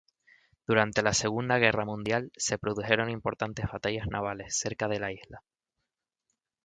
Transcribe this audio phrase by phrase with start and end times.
[0.65, 5.43] Durante la Segunda Guerra Mundial, se produjeron importantes batallas navales cerca de la isla.